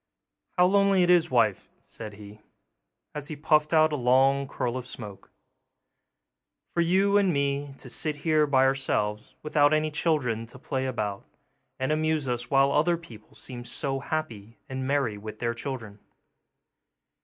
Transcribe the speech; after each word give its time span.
'How 0.57 0.65
lonely 0.65 1.03
it 1.03 1.11
is, 1.11 1.29
wife,' 1.29 1.69
said 1.79 2.13
he, 2.13 2.41
as 3.13 3.27
he 3.27 3.35
puffed 3.35 3.71
out 3.71 3.93
a 3.93 3.95
long 3.95 4.47
curl 4.47 4.75
of 4.75 4.87
smoke, 4.87 5.29
'for 6.73 6.81
you 6.81 7.19
and 7.19 7.31
me 7.31 7.75
to 7.77 7.87
sit 7.87 8.15
here 8.25 8.47
by 8.47 8.65
ourselves, 8.65 9.35
without 9.43 9.75
any 9.75 9.91
children 9.91 10.47
to 10.47 10.57
play 10.57 10.87
about 10.87 11.23
and 11.77 11.91
amuse 11.91 12.27
us 12.27 12.49
while 12.49 12.71
other 12.71 12.97
people 12.97 13.35
seem 13.35 13.63
so 13.63 13.99
happy 13.99 14.57
and 14.67 14.87
merry 14.87 15.19
with 15.19 15.37
their 15.37 15.53
children! 15.53 15.99